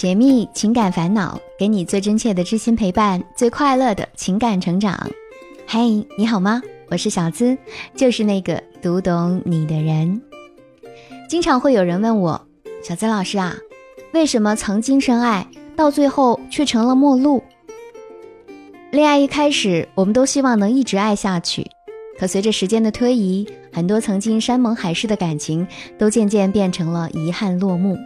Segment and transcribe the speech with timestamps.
[0.00, 4.98] 解密情感烦恼，给你最真切的知心陪伴，最快乐的情感成长。
[5.66, 6.62] 嘿，你好吗？
[6.88, 7.54] 我是小资，
[7.94, 10.22] 就是那个读懂你的人。
[11.28, 12.40] 经常会有人问我，
[12.82, 13.54] 小资老师啊，
[14.14, 17.42] 为什么曾经深爱，到最后却成了陌路？
[18.92, 21.70] 恋爱一开始，我们都希望能一直爱下去，
[22.18, 27.98] 可随着时间的推移，很多曾经山盟海誓的感情，都渐渐变成了遗憾落幕。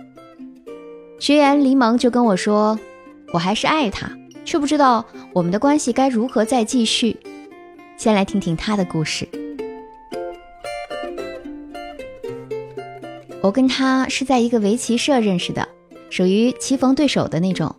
[1.25, 2.79] 学员黎萌就跟我说
[3.33, 4.11] ：“我还是爱他，
[4.45, 5.03] 却不知道
[5.33, 7.17] 我们的关系该如何再继续。”
[7.97, 9.27] 先来听听他的故事。
[13.41, 15.67] 我跟他是在一个围棋社认识的，
[16.11, 17.75] 属于棋逢对手的那种。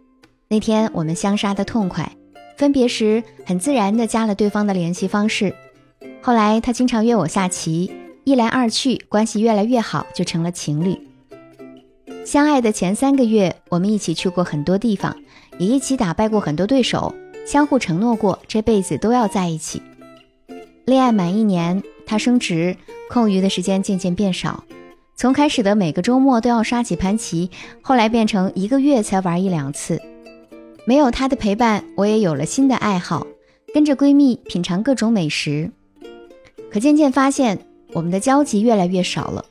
[0.47, 2.11] 那天我们相杀的痛快，
[2.57, 5.53] 分别时很自然的加了对方的联系方式。
[6.19, 7.91] 后来他经常约我下棋，
[8.23, 10.99] 一来二去，关系越来越好，就成了情侣。
[12.25, 15.15] 相爱的前三个月，我们一起去过很多地方，
[15.59, 17.13] 也一起打败过很多对手，
[17.45, 19.79] 相互承诺过这辈子都要在一起。
[20.85, 22.75] 恋爱满一年，他升职，
[23.11, 24.63] 空余的时间渐渐变少。
[25.15, 27.51] 从开始的每个周末都要刷几盘棋，
[27.83, 30.01] 后来变成一个月才玩一两次。
[30.87, 33.27] 没有他的陪伴，我也有了新的爱好，
[33.71, 35.71] 跟着闺蜜品尝各种美食。
[36.71, 37.59] 可渐渐发现，
[37.93, 39.45] 我们的交集越来越少了。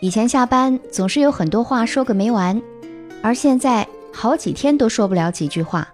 [0.00, 2.60] 以前下班总是有很多话说个没完，
[3.22, 5.88] 而现在好几天都说不了几句话，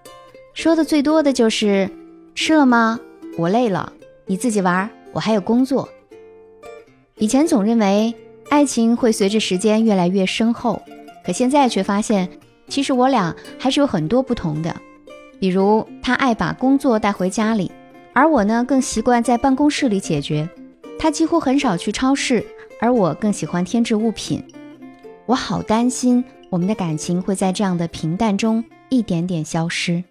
[0.52, 1.88] 说的最多的就是
[2.34, 2.98] 吃了吗？
[3.38, 3.92] 我累了，
[4.26, 5.88] 你自己玩，我还有工作。
[7.18, 8.12] 以前总认为
[8.48, 10.82] 爱情会随着时间越来越深厚，
[11.24, 12.28] 可现在却发现，
[12.66, 14.74] 其实我俩还是有很多不同的。
[15.38, 17.70] 比如他爱把工作带回家里，
[18.12, 20.48] 而我呢更习惯在办公室里解决。
[20.98, 22.44] 他几乎很少去超市。
[22.80, 24.42] 而我更喜欢添置物品，
[25.26, 30.02] 我好担心我们的感情会在这样的平淡中一点点消失。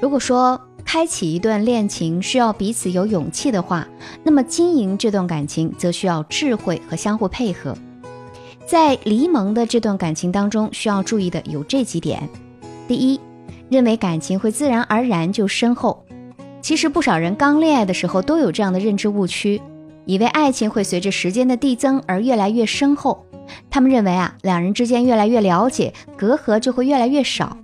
[0.00, 3.86] 如果说开启一段恋情需要彼此有勇气的话，
[4.24, 7.76] 那么经营这段感情则需要智慧和相互配合。
[8.66, 12.26] 在黎蒙的这段感情当中，需要注意的有这几点：
[12.88, 13.20] 第一，
[13.68, 16.02] 认为感情会自然而然就深厚。
[16.62, 19.60] 其实不少人刚恋爱的时候都有这样的认知误区，
[20.04, 23.24] 以为爱情会随着时间的递增而越来越深厚。
[23.68, 27.56] 他们认为啊，两人之间越来越了解，隔阂就会越来越少。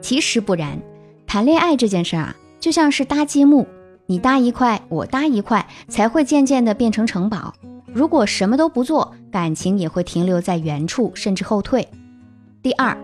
[0.00, 0.80] 其实不然，
[1.26, 3.66] 谈恋爱这件事啊，就像是搭积木，
[4.06, 7.54] 你搭一块，我搭一块，才会渐渐的变成城堡。
[7.92, 11.86] 如果什么都不做，感情也会停留在原处，甚至后退。
[12.62, 12.96] 第二，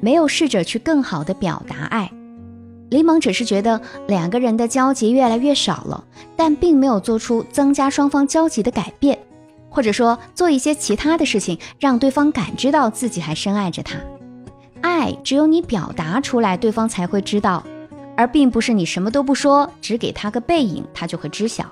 [0.00, 2.10] 没有试着去更好的表达爱。
[2.90, 6.04] 李猛只是觉得两个人的交集越来越少了，
[6.36, 9.18] 但并没有做出增加双方交集的改变，
[9.68, 13.98] 或者说做一些其他的事情，让对方感知到自己还深爱着他。
[14.80, 17.62] 爱只有你表达出来，对方才会知道，
[18.16, 21.66] 而并不是你什么都不说，只给他个背影，他就会知晓。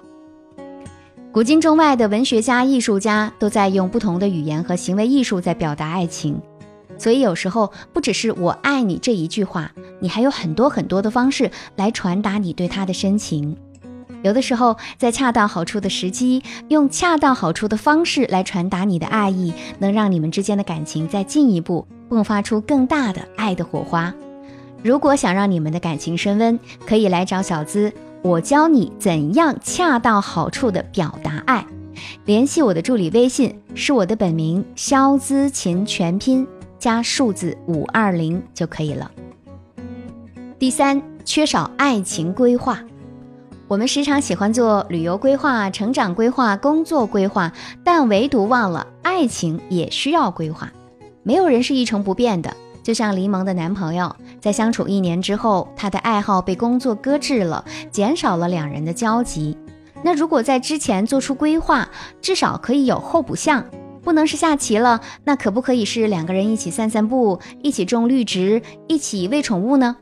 [1.32, 6.40] 古今中外的文学家、艺术家都在用不同的语言和行为艺术在表达爱情。
[6.98, 9.70] 所以有时候不只是我爱你这一句话，
[10.00, 13.56] 你还有很多很多的方式来传达你对他的深情。
[14.22, 24.12] 有的时候在恰到好处的时机，用恰到好处的方式来传达你的爱意，能让你们之间的感情再进一步迸发出更大的爱的火花。
[24.82, 27.92] 如果想让你们的感情升温，可以来找小资，
[28.22, 31.64] 我教你怎样恰到好处的表达爱。
[32.24, 36.46] 联系我的助理微信，是我的本名肖资琴全拼。
[36.86, 39.10] 加数字五二零就可以了。
[40.56, 42.80] 第三，缺少爱情规划。
[43.66, 47.52] 我们时常喜欢做旅游规划、成长规划、工作规划，
[47.82, 50.72] 但唯独忘了爱情也需要规划。
[51.24, 52.56] 没有人是一成不变的。
[52.84, 59.58] 就像黎萌的男朋友，在相处一年之后，他的爱好被工作搁置了，减少了两人的交集。
[60.04, 61.88] 那如果在之前做出规划，
[62.22, 63.64] 至少可以有候补项。
[64.06, 69.96] 不能是下棋了，那可不可以是两个人一起散散步，一起种绿植，一起喂宠物呢？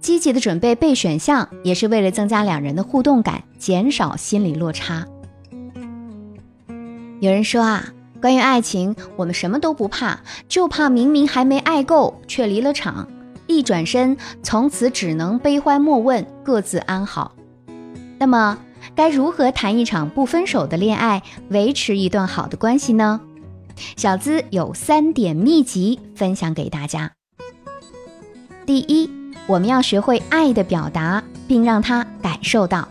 [0.00, 5.06] 积极的准备备选项，也是为了增加两人的互动感，减少心理落差。
[7.20, 7.84] 有人说啊，
[8.20, 13.06] 关于爱情，我们什么都不怕，就怕明明还没爱够，却离了场，
[13.46, 17.36] 一转身，从此只能悲欢莫问，各自安好。
[18.18, 18.58] 那么，
[18.96, 23.20] 该如何谈一场不分手的恋爱，维持一段好的关系呢？
[23.96, 27.12] 小资有三点秘籍分享给大家。
[28.64, 29.08] 第一，
[29.46, 32.88] 我们要学会爱的表达，并让他感受到。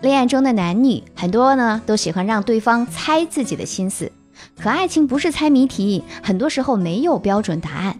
[0.00, 4.12] 恋爱中的男女很多呢，都喜欢让对方猜自己的心思，
[4.60, 7.98] 可爱情不是猜谜题，很多时候没有标准答案，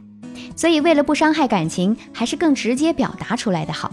[0.54, 3.92] 所以为了不伤害感情，还是更直接表达出来的好。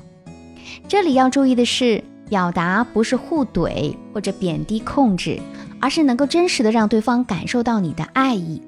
[0.88, 5.40] 这里要注意的是，表达不是互怼或者贬低控制，
[5.82, 8.62] 而是能够真实的让对方感受到你的爱意。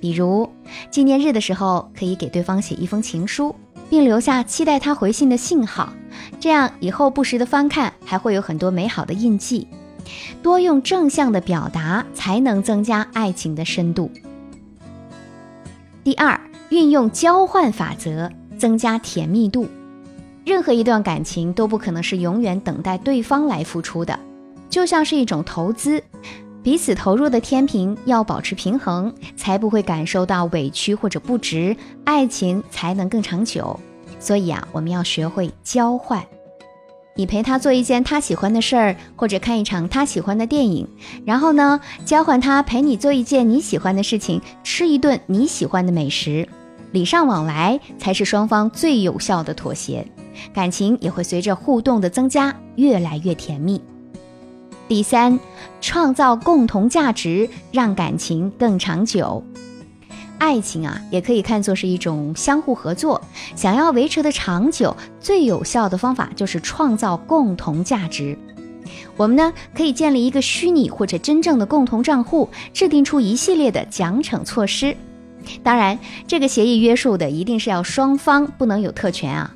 [0.00, 0.48] 比如
[0.90, 3.54] 纪念日的时候，可以给对方写一封情书，
[3.88, 5.92] 并留下期待他回信的信号，
[6.38, 9.66] 这样以后不时的翻看，还会有很多美好的印记。
[10.42, 14.10] 多用正向的表达，才能增加爱情的深度。
[16.02, 16.40] 第二，
[16.70, 19.68] 运用交换法则，增加甜蜜度。
[20.46, 24.18] 任何一段感情都不可能是永远等待对方来付出的，
[24.70, 26.02] 就像是一种投资，
[26.68, 31.74] 彼此投入的天平要保持平衡，才不会感受到委屈或者不值，
[32.04, 33.80] 爱情才能更长久。
[34.20, 36.22] 所以啊，我们要学会交换。
[37.16, 40.86] 你陪他做一件他喜欢的事儿，或者看一场他喜欢的电影，
[41.24, 46.46] 然后呢，交换他陪你做一件你喜欢的事情，吃一顿你喜欢的美食，
[46.92, 50.06] 礼尚往来才是双方最有效的妥协，
[50.52, 53.80] 感情也会随着互动的增加越来越甜蜜。
[54.88, 55.38] 第三，
[55.82, 59.44] 创造共同价值，让感情更长久。
[60.38, 63.20] 爱情啊，也可以看作是一种相互合作。
[63.54, 68.38] 想要维持的长久，最有效的方法就是创造共同价值。
[69.18, 74.96] 我们呢，可以建立一个虚拟或者真正的共同账户，制定出一系列的奖惩措施。
[75.62, 79.54] 当然，这个协议约束的一定是要双方，不能有特权啊。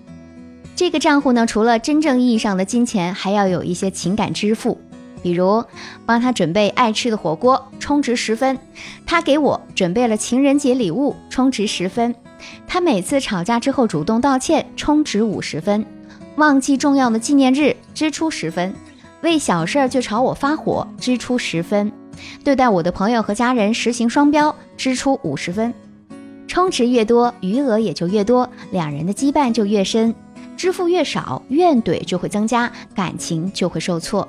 [0.77, 4.79] 这个账户呢，除了真正意义上的金钱，还要有一些情感支付。
[5.23, 5.65] 比如
[6.05, 8.57] 帮他准备爱吃的火锅，充值十分；
[9.07, 12.13] 他给我准备了情人节礼物，充值十分；
[12.67, 15.85] 他每次吵架之后主动道歉，充值五十分；
[16.37, 18.73] 忘记重要的纪念日，支出十分；
[19.23, 21.91] 为小事儿就朝我发火，支出十分；
[22.43, 25.73] 对待我的朋友和家人实行双标，支出五十分。
[26.49, 30.13] 充值越多，余额也就越多，两人的羁绊就越深；
[30.55, 34.29] 支付越少，怨怼就会增加，感情就会受挫。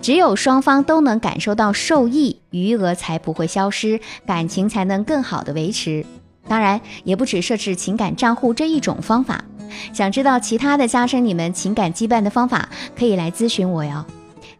[0.00, 6.04] 只有双方都能感受到受益，余额才不会消失，感情才能更好的维持。
[6.48, 9.44] 当然，也不止设置情感账户这一种方法。
[9.92, 12.68] 想知道其他的加深你们情感羁绊的方法，
[12.98, 14.04] 可以来咨询我哟。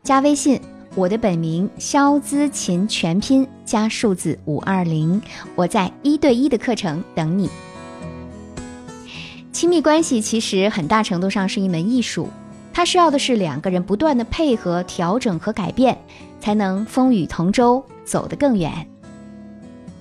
[0.03, 0.61] 加微信，
[0.95, 5.21] 我的本名肖姿琴全拼加数字五二零，
[5.55, 7.51] 我在一对一的课程等你。
[9.53, 12.29] 亲密关系其实很大程度上是一门艺术。
[12.73, 15.97] 他需要的是两个人不断的配合、调整和改变，
[16.41, 18.87] 才能风雨同舟，走得更远。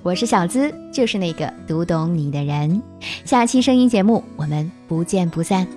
[0.04, 2.82] 我是小资，就是那个读懂你的人。
[3.24, 5.68] 下期声音节目，我们不见不散。